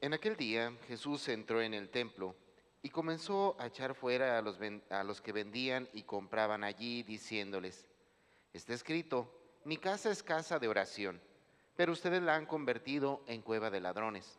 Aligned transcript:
En 0.00 0.12
aquel 0.12 0.36
día 0.36 0.76
Jesús 0.88 1.26
entró 1.28 1.62
en 1.62 1.72
el 1.72 1.88
templo 1.88 2.34
y 2.82 2.90
comenzó 2.90 3.56
a 3.58 3.66
echar 3.66 3.94
fuera 3.94 4.38
a 4.38 4.42
los, 4.42 4.58
a 4.90 5.04
los 5.04 5.20
que 5.20 5.32
vendían 5.32 5.88
y 5.92 6.02
compraban 6.02 6.64
allí, 6.64 7.02
diciéndoles, 7.02 7.86
está 8.52 8.74
escrito, 8.74 9.32
mi 9.64 9.78
casa 9.78 10.10
es 10.10 10.22
casa 10.22 10.58
de 10.58 10.68
oración, 10.68 11.20
pero 11.76 11.92
ustedes 11.92 12.22
la 12.22 12.36
han 12.36 12.46
convertido 12.46 13.24
en 13.26 13.42
cueva 13.42 13.70
de 13.70 13.80
ladrones. 13.80 14.38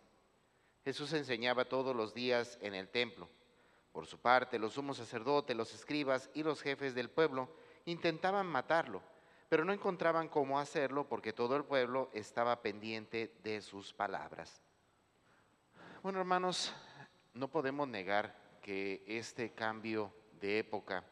Jesús 0.86 1.12
enseñaba 1.14 1.66
todos 1.66 1.96
los 1.96 2.14
días 2.14 2.58
en 2.62 2.74
el 2.74 2.88
templo. 2.88 3.28
Por 3.92 4.06
su 4.06 4.20
parte, 4.20 4.60
los 4.60 4.74
sumos 4.74 4.98
sacerdotes, 4.98 5.58
los 5.58 5.74
escribas 5.74 6.30
y 6.34 6.44
los 6.44 6.62
jefes 6.62 6.94
del 6.94 7.10
pueblo 7.10 7.50
intentaban 7.86 8.46
matarlo, 8.46 9.02
pero 9.50 9.66
no 9.66 9.74
encontraban 9.74 10.30
cómo 10.30 10.60
hacerlo 10.60 11.10
porque 11.10 11.34
todo 11.34 11.56
el 11.56 11.66
pueblo 11.66 12.10
estaba 12.14 12.62
pendiente 12.62 13.34
de 13.44 13.62
sus 13.62 13.92
palabras. 13.92 14.62
Bueno, 16.08 16.22
hermanos, 16.22 16.74
no 17.34 17.50
podemos 17.50 17.86
negar 17.86 18.34
que 18.62 19.04
este 19.06 19.52
cambio 19.52 20.14
de 20.40 20.60
época 20.60 21.04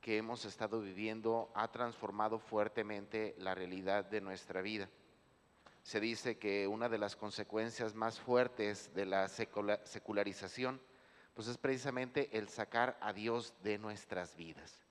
que 0.00 0.18
hemos 0.18 0.44
estado 0.44 0.80
viviendo 0.80 1.50
ha 1.52 1.66
transformado 1.72 2.38
fuertemente 2.38 3.34
la 3.38 3.56
realidad 3.56 4.04
de 4.04 4.20
nuestra 4.20 4.62
vida. 4.62 4.88
Se 5.82 5.98
dice 5.98 6.38
que 6.38 6.68
una 6.68 6.88
de 6.88 6.98
las 6.98 7.16
consecuencias 7.16 7.96
más 7.96 8.20
fuertes 8.20 8.94
de 8.94 9.04
la 9.04 9.26
secula- 9.26 9.84
secularización 9.84 10.80
pues 11.34 11.48
es 11.48 11.58
precisamente 11.58 12.38
el 12.38 12.48
sacar 12.48 12.98
a 13.00 13.12
Dios 13.12 13.52
de 13.64 13.78
nuestras 13.78 14.36
vidas. 14.36 14.84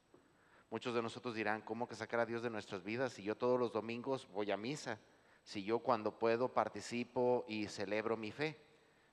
Muchos 0.69 0.93
de 0.93 1.01
nosotros 1.01 1.33
dirán, 1.33 1.61
¿cómo 1.61 1.87
que 1.87 1.95
sacar 1.95 2.19
a 2.19 2.25
Dios 2.25 2.43
de 2.43 2.49
nuestras 2.49 2.83
vidas? 2.83 3.13
Si 3.13 3.23
yo 3.23 3.37
todos 3.37 3.57
los 3.57 3.71
domingos 3.71 4.27
voy 4.33 4.51
a 4.51 4.57
misa, 4.57 4.99
si 5.43 5.63
yo 5.63 5.79
cuando 5.79 6.19
puedo 6.19 6.53
participo 6.53 7.45
y 7.47 7.67
celebro 7.67 8.17
mi 8.17 8.33
fe. 8.33 8.67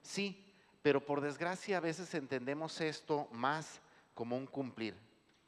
Sí, 0.07 0.55
pero 0.83 1.05
por 1.05 1.21
desgracia 1.21 1.79
a 1.79 1.81
veces 1.81 2.15
entendemos 2.15 2.81
esto 2.81 3.27
más 3.33 3.81
como 4.15 4.37
un 4.37 4.47
cumplir, 4.47 4.95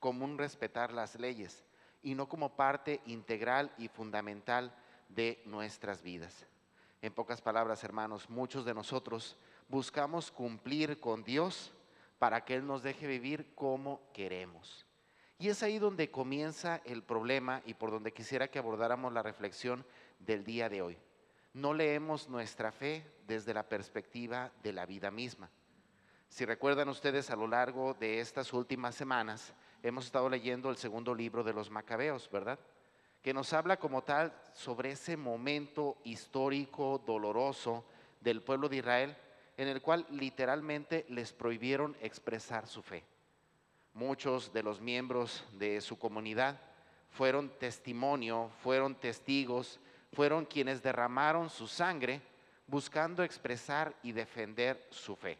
como 0.00 0.24
un 0.24 0.36
respetar 0.36 0.92
las 0.92 1.14
leyes 1.14 1.62
y 2.02 2.16
no 2.16 2.28
como 2.28 2.56
parte 2.56 3.00
integral 3.06 3.72
y 3.78 3.86
fundamental 3.86 4.74
de 5.08 5.40
nuestras 5.46 6.02
vidas. 6.02 6.44
En 7.00 7.14
pocas 7.14 7.40
palabras, 7.40 7.84
hermanos, 7.84 8.28
muchos 8.28 8.64
de 8.64 8.74
nosotros 8.74 9.36
buscamos 9.68 10.32
cumplir 10.32 10.98
con 10.98 11.22
Dios 11.22 11.72
para 12.18 12.44
que 12.44 12.56
Él 12.56 12.66
nos 12.66 12.82
deje 12.82 13.06
vivir 13.06 13.54
como 13.54 14.00
queremos. 14.12 14.84
Y 15.38 15.50
es 15.50 15.62
ahí 15.62 15.78
donde 15.78 16.10
comienza 16.10 16.82
el 16.84 17.04
problema 17.04 17.62
y 17.64 17.74
por 17.74 17.92
donde 17.92 18.12
quisiera 18.12 18.48
que 18.48 18.58
abordáramos 18.58 19.12
la 19.12 19.22
reflexión 19.22 19.86
del 20.18 20.42
día 20.42 20.68
de 20.68 20.82
hoy. 20.82 20.98
No 21.58 21.74
leemos 21.74 22.28
nuestra 22.28 22.70
fe 22.70 23.04
desde 23.26 23.52
la 23.52 23.68
perspectiva 23.68 24.52
de 24.62 24.72
la 24.72 24.86
vida 24.86 25.10
misma. 25.10 25.50
Si 26.28 26.44
recuerdan 26.44 26.88
ustedes 26.88 27.30
a 27.30 27.36
lo 27.36 27.48
largo 27.48 27.94
de 27.94 28.20
estas 28.20 28.52
últimas 28.52 28.94
semanas, 28.94 29.52
hemos 29.82 30.04
estado 30.04 30.28
leyendo 30.28 30.70
el 30.70 30.76
segundo 30.76 31.12
libro 31.12 31.42
de 31.42 31.52
los 31.52 31.68
Macabeos, 31.68 32.30
¿verdad? 32.30 32.60
Que 33.22 33.34
nos 33.34 33.52
habla 33.52 33.76
como 33.76 34.04
tal 34.04 34.32
sobre 34.52 34.92
ese 34.92 35.16
momento 35.16 35.98
histórico, 36.04 37.02
doloroso 37.04 37.84
del 38.20 38.40
pueblo 38.40 38.68
de 38.68 38.76
Israel, 38.76 39.16
en 39.56 39.66
el 39.66 39.82
cual 39.82 40.06
literalmente 40.10 41.06
les 41.08 41.32
prohibieron 41.32 41.96
expresar 42.00 42.68
su 42.68 42.82
fe. 42.82 43.04
Muchos 43.94 44.52
de 44.52 44.62
los 44.62 44.80
miembros 44.80 45.44
de 45.54 45.80
su 45.80 45.98
comunidad 45.98 46.60
fueron 47.10 47.50
testimonio, 47.58 48.48
fueron 48.62 48.94
testigos, 48.94 49.80
fueron 50.12 50.44
quienes 50.44 50.82
derramaron 50.82 51.50
su 51.50 51.66
sangre 51.66 52.20
buscando 52.66 53.22
expresar 53.22 53.94
y 54.02 54.12
defender 54.12 54.86
su 54.90 55.16
fe. 55.16 55.38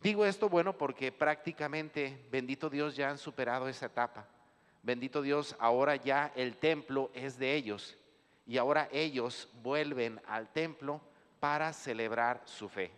Digo 0.00 0.24
esto, 0.24 0.48
bueno, 0.48 0.76
porque 0.76 1.10
prácticamente, 1.10 2.26
bendito 2.30 2.70
Dios, 2.70 2.94
ya 2.96 3.10
han 3.10 3.18
superado 3.18 3.68
esa 3.68 3.86
etapa. 3.86 4.26
Bendito 4.82 5.22
Dios, 5.22 5.56
ahora 5.58 5.96
ya 5.96 6.32
el 6.36 6.58
templo 6.58 7.10
es 7.14 7.38
de 7.38 7.54
ellos 7.54 7.96
y 8.46 8.58
ahora 8.58 8.88
ellos 8.92 9.48
vuelven 9.62 10.20
al 10.26 10.52
templo 10.52 11.00
para 11.40 11.72
celebrar 11.72 12.42
su 12.44 12.68
fe. 12.68 12.92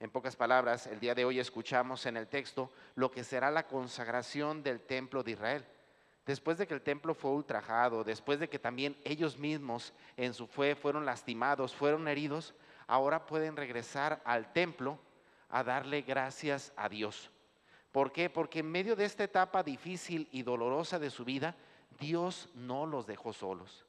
En 0.00 0.10
pocas 0.10 0.36
palabras, 0.36 0.86
el 0.86 1.00
día 1.00 1.14
de 1.14 1.24
hoy 1.24 1.40
escuchamos 1.40 2.06
en 2.06 2.16
el 2.16 2.28
texto 2.28 2.70
lo 2.94 3.10
que 3.10 3.24
será 3.24 3.50
la 3.50 3.66
consagración 3.66 4.62
del 4.62 4.80
templo 4.80 5.22
de 5.22 5.32
Israel. 5.32 5.64
Después 6.28 6.58
de 6.58 6.66
que 6.66 6.74
el 6.74 6.82
templo 6.82 7.14
fue 7.14 7.30
ultrajado, 7.30 8.04
después 8.04 8.38
de 8.38 8.50
que 8.50 8.58
también 8.58 8.98
ellos 9.02 9.38
mismos 9.38 9.94
en 10.14 10.34
su 10.34 10.46
fe 10.46 10.76
fueron 10.76 11.06
lastimados, 11.06 11.74
fueron 11.74 12.06
heridos, 12.06 12.52
ahora 12.86 13.24
pueden 13.24 13.56
regresar 13.56 14.20
al 14.26 14.52
templo 14.52 14.98
a 15.48 15.64
darle 15.64 16.02
gracias 16.02 16.70
a 16.76 16.90
Dios. 16.90 17.30
¿Por 17.92 18.12
qué? 18.12 18.28
Porque 18.28 18.58
en 18.58 18.70
medio 18.70 18.94
de 18.94 19.06
esta 19.06 19.24
etapa 19.24 19.62
difícil 19.62 20.28
y 20.30 20.42
dolorosa 20.42 20.98
de 20.98 21.08
su 21.08 21.24
vida, 21.24 21.56
Dios 21.98 22.50
no 22.54 22.84
los 22.84 23.06
dejó 23.06 23.32
solos. 23.32 23.86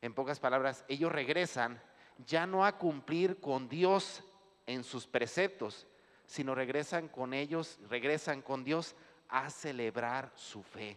En 0.00 0.14
pocas 0.14 0.38
palabras, 0.38 0.84
ellos 0.86 1.10
regresan 1.10 1.82
ya 2.24 2.46
no 2.46 2.64
a 2.64 2.78
cumplir 2.78 3.40
con 3.40 3.68
Dios 3.68 4.22
en 4.66 4.84
sus 4.84 5.08
preceptos, 5.08 5.88
sino 6.24 6.54
regresan 6.54 7.08
con 7.08 7.34
ellos, 7.34 7.80
regresan 7.88 8.42
con 8.42 8.62
Dios 8.62 8.94
a 9.28 9.50
celebrar 9.50 10.30
su 10.36 10.62
fe, 10.62 10.96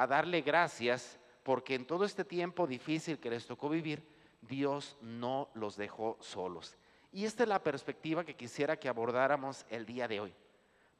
a 0.00 0.06
darle 0.06 0.40
gracias, 0.40 1.18
porque 1.42 1.74
en 1.74 1.84
todo 1.84 2.06
este 2.06 2.24
tiempo 2.24 2.66
difícil 2.66 3.18
que 3.18 3.28
les 3.28 3.46
tocó 3.46 3.68
vivir, 3.68 4.02
Dios 4.40 4.96
no 5.02 5.50
los 5.52 5.76
dejó 5.76 6.16
solos. 6.20 6.74
Y 7.12 7.26
esta 7.26 7.42
es 7.42 7.50
la 7.50 7.62
perspectiva 7.62 8.24
que 8.24 8.34
quisiera 8.34 8.78
que 8.78 8.88
abordáramos 8.88 9.66
el 9.68 9.84
día 9.84 10.08
de 10.08 10.20
hoy. 10.20 10.34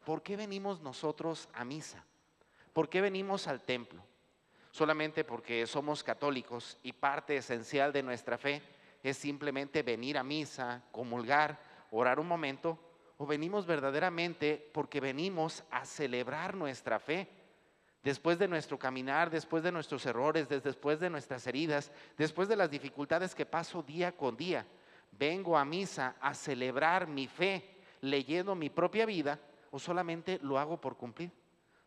¿Por 0.04 0.22
qué 0.22 0.36
venimos 0.36 0.82
nosotros 0.82 1.48
a 1.54 1.64
misa? 1.64 2.04
¿Por 2.74 2.90
qué 2.90 3.00
venimos 3.00 3.48
al 3.48 3.62
templo? 3.62 4.04
Solamente 4.70 5.24
porque 5.24 5.66
somos 5.66 6.02
católicos 6.02 6.76
y 6.82 6.92
parte 6.92 7.36
esencial 7.36 7.94
de 7.94 8.02
nuestra 8.02 8.36
fe 8.36 8.60
es 9.02 9.16
simplemente 9.16 9.82
venir 9.82 10.18
a 10.18 10.22
misa, 10.22 10.82
comulgar, 10.92 11.58
orar 11.90 12.20
un 12.20 12.28
momento, 12.28 12.78
o 13.16 13.24
venimos 13.24 13.64
verdaderamente 13.64 14.70
porque 14.74 15.00
venimos 15.00 15.64
a 15.70 15.86
celebrar 15.86 16.54
nuestra 16.54 16.98
fe. 16.98 17.39
Después 18.02 18.38
de 18.38 18.48
nuestro 18.48 18.78
caminar, 18.78 19.28
después 19.30 19.62
de 19.62 19.72
nuestros 19.72 20.06
errores, 20.06 20.48
des- 20.48 20.62
después 20.62 21.00
de 21.00 21.10
nuestras 21.10 21.46
heridas, 21.46 21.92
después 22.16 22.48
de 22.48 22.56
las 22.56 22.70
dificultades 22.70 23.34
que 23.34 23.44
paso 23.44 23.82
día 23.82 24.12
con 24.12 24.36
día, 24.36 24.64
vengo 25.12 25.58
a 25.58 25.64
misa 25.64 26.16
a 26.20 26.32
celebrar 26.34 27.06
mi 27.06 27.26
fe, 27.26 27.76
leyendo 28.00 28.54
mi 28.54 28.70
propia 28.70 29.04
vida, 29.04 29.38
o 29.70 29.78
solamente 29.78 30.38
lo 30.42 30.58
hago 30.58 30.80
por 30.80 30.96
cumplir, 30.96 31.30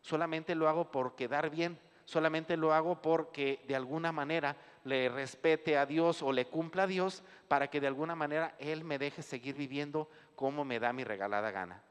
solamente 0.00 0.54
lo 0.54 0.68
hago 0.68 0.90
por 0.90 1.16
quedar 1.16 1.50
bien, 1.50 1.78
solamente 2.04 2.56
lo 2.56 2.72
hago 2.72 3.02
porque 3.02 3.64
de 3.66 3.74
alguna 3.74 4.12
manera 4.12 4.56
le 4.84 5.08
respete 5.08 5.76
a 5.76 5.84
Dios 5.86 6.22
o 6.22 6.32
le 6.32 6.46
cumpla 6.46 6.84
a 6.84 6.86
Dios 6.86 7.24
para 7.48 7.68
que 7.68 7.80
de 7.80 7.86
alguna 7.88 8.14
manera 8.14 8.54
Él 8.58 8.84
me 8.84 8.98
deje 8.98 9.22
seguir 9.22 9.56
viviendo 9.56 10.08
como 10.36 10.64
me 10.64 10.78
da 10.78 10.92
mi 10.92 11.02
regalada 11.02 11.50
gana. 11.50 11.82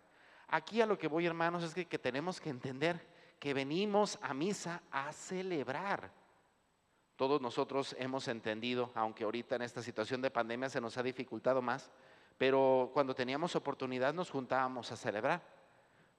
Aquí 0.48 0.82
a 0.82 0.86
lo 0.86 0.98
que 0.98 1.08
voy, 1.08 1.26
hermanos, 1.26 1.64
es 1.64 1.74
que, 1.74 1.86
que 1.88 1.98
tenemos 2.00 2.40
que 2.40 2.50
entender 2.52 3.06
que 3.44 3.54
venimos 3.54 4.18
a 4.22 4.34
misa 4.34 4.82
a 4.90 5.12
celebrar. 5.12 6.10
Todos 7.18 7.42
nosotros 7.42 7.94
hemos 8.00 8.30
entendido, 8.30 8.90
aunque 8.96 9.26
ahorita 9.26 9.58
en 9.58 9.64
esta 9.64 9.84
situación 9.84 10.22
de 10.22 10.32
pandemia 10.32 10.70
se 10.70 10.80
nos 10.80 10.98
ha 10.98 11.04
dificultado 11.04 11.62
más, 11.62 11.92
pero 12.38 12.90
cuando 12.94 13.14
teníamos 13.14 13.54
oportunidad 13.58 14.14
nos 14.14 14.30
juntábamos 14.30 14.94
a 14.94 14.96
celebrar. 14.96 15.42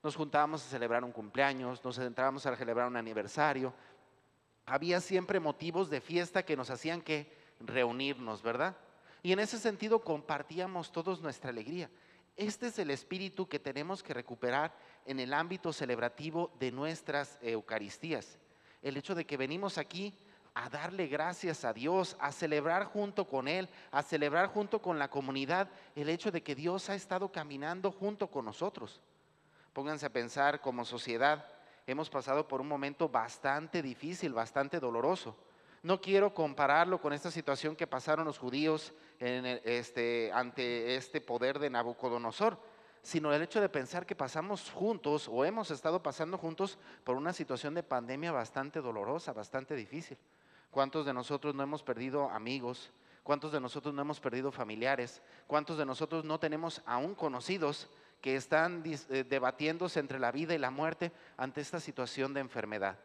Nos 0.03 0.15
juntábamos 0.15 0.63
a 0.63 0.69
celebrar 0.69 1.03
un 1.03 1.11
cumpleaños, 1.11 1.83
nos 1.83 1.97
entrábamos 1.97 2.45
a 2.45 2.55
celebrar 2.55 2.85
un 2.85 2.95
aniversario. 2.95 3.73
Había 4.67 5.01
siempre 5.01 5.39
motivos 5.39 5.89
de 5.89 6.01
fiesta 6.01 6.45
que 6.45 6.55
nos 6.55 6.69
hacían 6.69 7.01
que 7.01 7.35
reunirnos, 7.59 8.43
¿verdad? 8.43 8.77
Y 9.23 9.31
en 9.31 9.39
ese 9.39 9.57
sentido 9.57 10.03
compartíamos 10.03 10.91
todos 10.91 11.23
nuestra 11.23 11.49
alegría. 11.49 11.89
Este 12.35 12.67
es 12.67 12.77
el 12.77 12.91
espíritu 12.91 13.47
que 13.47 13.59
tenemos 13.59 14.03
que 14.03 14.13
recuperar 14.13 14.75
en 15.05 15.19
el 15.19 15.33
ámbito 15.33 15.71
celebrativo 15.71 16.51
de 16.59 16.71
nuestras 16.71 17.37
Eucaristías. 17.41 18.37
El 18.81 18.97
hecho 18.97 19.15
de 19.15 19.25
que 19.25 19.37
venimos 19.37 19.77
aquí 19.77 20.13
a 20.55 20.69
darle 20.69 21.07
gracias 21.07 21.65
a 21.65 21.73
Dios, 21.73 22.15
a 22.19 22.31
celebrar 22.31 22.85
junto 22.85 23.25
con 23.25 23.47
Él, 23.47 23.69
a 23.91 24.01
celebrar 24.01 24.47
junto 24.47 24.81
con 24.81 24.97
la 24.97 25.09
comunidad 25.09 25.69
el 25.95 26.09
hecho 26.09 26.31
de 26.31 26.41
que 26.41 26.55
Dios 26.55 26.89
ha 26.89 26.95
estado 26.95 27.31
caminando 27.31 27.91
junto 27.91 28.27
con 28.27 28.45
nosotros. 28.45 29.01
Pónganse 29.73 30.05
a 30.05 30.13
pensar 30.13 30.61
como 30.61 30.85
sociedad, 30.85 31.45
hemos 31.85 32.09
pasado 32.09 32.47
por 32.47 32.61
un 32.61 32.69
momento 32.69 33.09
bastante 33.09 33.81
difícil, 33.81 34.31
bastante 34.33 34.79
doloroso. 34.79 35.35
No 35.83 35.99
quiero 35.99 36.33
compararlo 36.33 37.01
con 37.01 37.11
esta 37.11 37.29
situación 37.29 37.75
que 37.75 37.85
pasaron 37.85 38.25
los 38.25 38.39
judíos 38.39 38.93
este, 39.19 40.31
ante 40.33 40.95
este 40.95 41.19
poder 41.21 41.59
de 41.59 41.69
Nabucodonosor, 41.69 42.57
sino 43.05 43.31
el 43.31 43.43
hecho 43.43 43.61
de 43.61 43.69
pensar 43.69 44.03
que 44.03 44.15
pasamos 44.15 44.71
juntos 44.71 45.29
o 45.31 45.45
hemos 45.45 45.69
estado 45.69 46.01
pasando 46.01 46.39
juntos 46.39 46.79
por 47.03 47.15
una 47.15 47.33
situación 47.33 47.75
de 47.75 47.83
pandemia 47.83 48.31
bastante 48.31 48.81
dolorosa, 48.81 49.31
bastante 49.31 49.75
difícil. 49.75 50.17
¿Cuántos 50.71 51.05
de 51.05 51.13
nosotros 51.13 51.53
no 51.53 51.61
hemos 51.61 51.83
perdido 51.83 52.27
amigos? 52.31 52.91
¿Cuántos 53.21 53.51
de 53.51 53.59
nosotros 53.61 53.93
no 53.93 54.01
hemos 54.01 54.19
perdido 54.19 54.51
familiares? 54.51 55.21
¿Cuántos 55.45 55.77
de 55.77 55.85
nosotros 55.85 56.25
no 56.25 56.39
tenemos 56.39 56.81
aún 56.87 57.13
conocidos 57.13 57.91
que 58.21 58.35
están 58.35 58.81
eh, 58.83 59.23
debatiéndose 59.23 59.99
entre 59.99 60.17
la 60.17 60.31
vida 60.31 60.55
y 60.55 60.57
la 60.57 60.71
muerte 60.71 61.11
ante 61.37 61.61
esta 61.61 61.79
situación 61.79 62.33
de 62.33 62.39
enfermedad? 62.39 62.97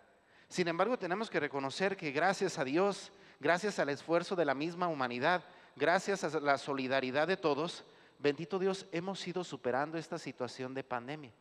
Sin 0.49 0.67
embargo, 0.67 0.99
tenemos 0.99 1.29
que 1.29 1.41
reconocer 1.41 1.99
que 1.99 2.11
gracias 2.11 2.59
a 2.59 2.65
Dios, 2.65 3.13
gracias 3.39 3.79
al 3.79 3.91
esfuerzo 3.91 4.35
de 4.35 4.47
la 4.47 4.55
misma 4.55 4.89
humanidad, 4.89 5.45
gracias 5.77 6.25
a 6.25 6.41
la 6.41 6.57
solidaridad 6.57 7.29
de 7.29 7.37
todos, 7.37 7.85
bendito 8.21 8.59
Dios, 8.59 8.87
hemos 8.93 9.27
ido 9.27 9.43
superando 9.45 9.99
esta 9.99 10.19
situación 10.19 10.75
de 10.75 10.85
pandemia. 10.85 11.33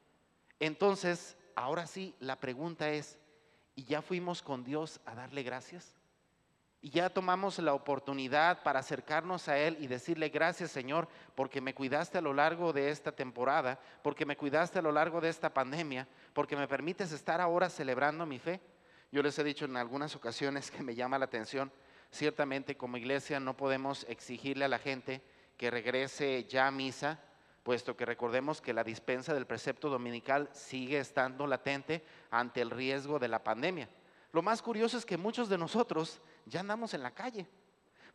Entonces, 0.60 1.38
ahora 1.56 1.86
sí, 1.88 2.16
la 2.20 2.40
pregunta 2.40 2.90
es, 2.90 3.18
¿y 3.76 3.84
ya 3.84 4.02
fuimos 4.02 4.42
con 4.42 4.64
Dios 4.64 5.00
a 5.06 5.16
darle 5.16 5.44
gracias? 5.44 5.96
Y 6.82 6.92
ya 6.92 7.10
tomamos 7.10 7.60
la 7.60 7.74
oportunidad 7.74 8.64
para 8.64 8.80
acercarnos 8.80 9.50
a 9.50 9.58
Él 9.58 9.78
y 9.82 9.88
decirle 9.88 10.30
gracias 10.30 10.72
Señor 10.72 11.10
porque 11.36 11.60
me 11.60 11.74
cuidaste 11.74 12.18
a 12.18 12.22
lo 12.22 12.34
largo 12.34 12.72
de 12.72 12.90
esta 12.90 13.12
temporada, 13.12 13.80
porque 14.02 14.26
me 14.26 14.38
cuidaste 14.38 14.80
a 14.80 14.82
lo 14.82 14.94
largo 14.94 15.20
de 15.20 15.28
esta 15.28 15.54
pandemia, 15.54 16.08
porque 16.34 16.56
me 16.56 16.70
permites 16.70 17.12
estar 17.12 17.42
ahora 17.42 17.70
celebrando 17.70 18.26
mi 18.26 18.40
fe. 18.40 18.62
Yo 19.12 19.22
les 19.22 19.38
he 19.40 19.44
dicho 19.44 19.66
en 19.66 19.76
algunas 19.76 20.16
ocasiones 20.16 20.72
que 20.72 20.82
me 20.82 20.96
llama 20.96 21.20
la 21.20 21.26
atención, 21.26 21.70
ciertamente 22.12 22.78
como 22.78 22.96
iglesia 22.96 23.42
no 23.42 23.58
podemos 23.58 24.06
exigirle 24.08 24.64
a 24.64 24.70
la 24.70 24.80
gente 24.80 25.22
que 25.60 25.70
regrese 25.70 26.46
ya 26.46 26.68
a 26.68 26.72
misa, 26.72 27.20
puesto 27.64 27.98
que 27.98 28.06
recordemos 28.06 28.62
que 28.62 28.72
la 28.72 28.82
dispensa 28.82 29.34
del 29.34 29.46
precepto 29.46 29.90
dominical 29.90 30.50
sigue 30.54 31.00
estando 31.00 31.46
latente 31.46 32.02
ante 32.32 32.62
el 32.62 32.70
riesgo 32.70 33.20
de 33.20 33.28
la 33.28 33.44
pandemia. 33.44 33.90
Lo 34.32 34.42
más 34.42 34.62
curioso 34.62 34.98
es 34.98 35.06
que 35.06 35.18
muchos 35.18 35.50
de 35.50 35.58
nosotros 35.58 36.22
ya 36.46 36.62
andamos 36.62 36.94
en 36.94 37.04
la 37.04 37.12
calle. 37.12 37.46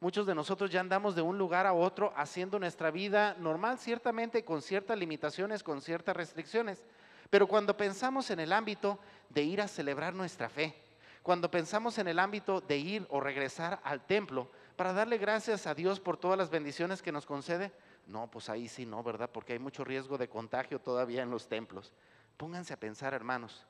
Muchos 0.01 0.27
de 0.27 0.35
nosotros 0.35 0.71
ya 0.71 0.81
andamos 0.81 1.15
de 1.15 1.21
un 1.21 1.37
lugar 1.37 1.67
a 1.67 1.75
otro 1.75 2.15
haciendo 2.17 2.59
nuestra 2.59 2.91
vida 2.91 3.37
normal, 3.39 3.79
ciertamente 3.79 4.43
con 4.43 4.63
ciertas 4.63 4.99
limitaciones, 4.99 5.63
con 5.63 5.83
ciertas 5.83 6.17
restricciones. 6.17 6.83
Pero 7.29 7.47
cuando 7.47 7.77
pensamos 7.77 8.31
en 8.31 8.41
el 8.41 8.55
ámbito 8.55 8.99
de 9.29 9.43
ir 9.43 9.61
a 9.61 9.69
celebrar 9.69 10.15
nuestra 10.15 10.49
fe, 10.49 10.75
cuando 11.23 11.51
pensamos 11.51 11.99
en 11.99 12.09
el 12.09 12.21
ámbito 12.21 12.63
de 12.63 12.79
ir 12.79 13.07
o 13.11 13.21
regresar 13.21 13.81
al 13.85 14.07
templo 14.07 14.51
para 14.77 14.93
darle 14.93 15.19
gracias 15.19 15.67
a 15.67 15.75
Dios 15.75 16.01
por 16.01 16.17
todas 16.17 16.39
las 16.39 16.51
bendiciones 16.51 17.03
que 17.03 17.13
nos 17.13 17.27
concede, 17.27 17.73
no, 18.07 18.31
pues 18.31 18.49
ahí 18.49 18.69
sí 18.69 18.87
no, 18.87 19.03
¿verdad? 19.03 19.31
Porque 19.33 19.55
hay 19.55 19.59
mucho 19.59 19.85
riesgo 19.85 20.19
de 20.19 20.29
contagio 20.29 20.81
todavía 20.81 21.23
en 21.23 21.31
los 21.31 21.49
templos. 21.49 21.93
Pónganse 22.37 22.75
a 22.75 22.81
pensar, 22.81 23.15
hermanos. 23.15 23.67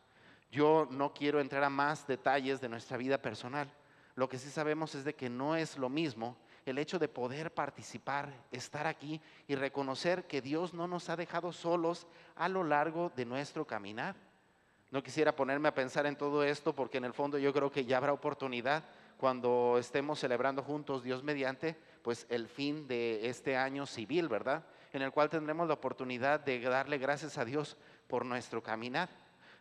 Yo 0.51 0.89
no 0.91 1.13
quiero 1.13 1.41
entrar 1.41 1.65
a 1.65 1.71
más 1.71 2.07
detalles 2.07 2.61
de 2.61 2.69
nuestra 2.69 2.97
vida 2.97 3.19
personal, 3.19 3.71
lo 4.17 4.29
que 4.29 4.39
sí 4.39 4.49
sabemos 4.51 4.95
es 4.95 5.05
de 5.05 5.15
que 5.15 5.29
no 5.29 5.57
es 5.57 5.77
lo 5.77 5.89
mismo 5.89 6.37
el 6.67 6.79
hecho 6.79 6.99
de 6.99 7.09
poder 7.09 7.53
participar, 7.53 8.33
estar 8.51 8.87
aquí 8.87 9.21
y 9.49 9.55
reconocer 9.55 10.27
que 10.27 10.41
Dios 10.41 10.73
no 10.73 10.87
nos 10.87 11.11
ha 11.11 11.17
dejado 11.17 11.53
solos 11.53 12.07
a 12.37 12.49
lo 12.49 12.65
largo 12.65 13.13
de 13.17 13.27
nuestro 13.27 13.67
caminar. 13.67 14.15
No 14.91 15.03
quisiera 15.03 15.35
ponerme 15.35 15.69
a 15.69 15.75
pensar 15.75 16.07
en 16.07 16.17
todo 16.17 16.45
esto 16.45 16.75
porque 16.75 16.99
en 16.99 17.05
el 17.05 17.13
fondo 17.13 17.37
yo 17.39 17.53
creo 17.53 17.71
que 17.71 17.85
ya 17.85 17.97
habrá 17.97 18.13
oportunidad 18.13 18.85
cuando 19.17 19.77
estemos 19.79 20.19
celebrando 20.19 20.63
juntos 20.63 21.03
Dios 21.03 21.23
mediante, 21.23 21.77
pues 22.03 22.27
el 22.29 22.49
fin 22.49 22.87
de 22.87 23.29
este 23.29 23.57
año 23.57 23.87
civil, 23.87 24.29
¿verdad? 24.29 24.65
En 24.93 25.03
el 25.03 25.13
cual 25.13 25.31
tendremos 25.31 25.69
la 25.69 25.75
oportunidad 25.75 26.41
de 26.41 26.61
darle 26.61 26.99
gracias 26.99 27.39
a 27.39 27.45
Dios 27.45 27.77
por 28.07 28.25
nuestro 28.25 28.63
caminar. 28.63 29.09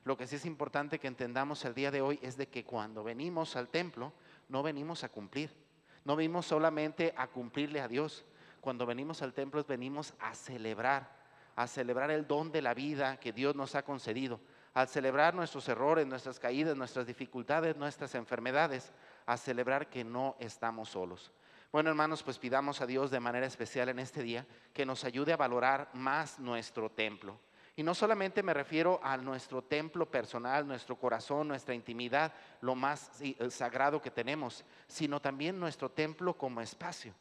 Lo 0.03 0.17
que 0.17 0.27
sí 0.27 0.35
es 0.35 0.45
importante 0.45 1.00
que 1.00 1.07
entendamos 1.07 1.63
el 1.63 1.73
día 1.73 1.89
de 1.89 2.01
hoy 2.01 2.19
es 2.21 2.35
de 2.35 2.47
que 2.47 2.65
cuando 2.65 3.03
venimos 3.03 3.55
al 3.55 3.69
templo, 3.69 4.11
no 4.50 4.61
venimos 4.61 5.03
a 5.03 5.09
cumplir, 5.09 5.55
no 6.03 6.15
venimos 6.15 6.45
solamente 6.45 7.13
a 7.15 7.27
cumplirle 7.27 7.79
a 7.79 7.88
Dios. 7.88 8.25
Cuando 8.59 8.85
venimos 8.85 9.21
al 9.21 9.33
templo 9.33 9.63
venimos 9.63 10.13
a 10.19 10.35
celebrar, 10.35 11.09
a 11.55 11.67
celebrar 11.67 12.11
el 12.11 12.27
don 12.27 12.51
de 12.51 12.61
la 12.61 12.73
vida 12.73 13.17
que 13.17 13.31
Dios 13.31 13.55
nos 13.55 13.75
ha 13.75 13.83
concedido, 13.83 14.41
a 14.73 14.85
celebrar 14.85 15.33
nuestros 15.35 15.69
errores, 15.69 16.05
nuestras 16.05 16.39
caídas, 16.39 16.75
nuestras 16.75 17.05
dificultades, 17.05 17.77
nuestras 17.77 18.15
enfermedades, 18.15 18.91
a 19.25 19.38
celebrar 19.38 19.90
que 19.90 20.04
no 20.04 20.36
estamos 20.40 20.90
solos. 20.90 21.31
Bueno, 21.72 21.90
hermanos, 21.90 22.22
pues 22.22 22.38
pidamos 22.38 22.81
a 22.81 22.86
Dios 22.86 23.10
de 23.10 23.20
manera 23.20 23.48
especial 23.48 23.90
en 23.90 24.00
este 24.00 24.22
día 24.22 24.46
que 24.74 24.86
nos 24.86 25.04
ayude 25.04 25.34
a 25.34 25.38
valorar 25.38 25.90
más 25.94 26.40
nuestro 26.40 26.92
templo. 26.92 27.40
Y 27.75 27.81
no 27.81 27.96
solamente 27.96 28.44
me 28.44 28.54
refiero 28.54 29.00
a 29.04 29.18
nuestro 29.18 29.64
templo 29.64 30.06
personal, 30.10 30.68
nuestro 30.68 30.96
corazón, 30.96 31.48
nuestra 31.48 31.74
intimidad, 31.74 32.31
lo 32.62 32.75
más 32.75 33.24
sagrado 33.50 34.00
que 34.00 34.12
tenemos, 34.12 34.64
sino 34.88 35.20
también 35.20 35.60
nuestro 35.60 35.90
templo 35.90 36.38
como 36.38 36.62
espacio, 36.62 37.16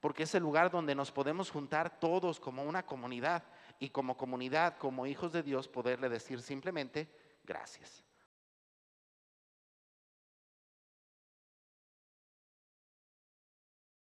porque 0.00 0.22
es 0.22 0.34
el 0.34 0.42
lugar 0.42 0.70
donde 0.70 0.94
nos 0.94 1.12
podemos 1.12 1.50
juntar 1.50 2.00
todos 2.00 2.40
como 2.40 2.62
una 2.62 2.86
comunidad 2.86 3.42
y 3.78 3.90
como 3.90 4.16
comunidad, 4.16 4.78
como 4.78 5.06
hijos 5.06 5.32
de 5.34 5.42
Dios, 5.42 5.68
poderle 5.68 6.08
decir 6.08 6.40
simplemente 6.40 7.06
gracias. 7.44 8.07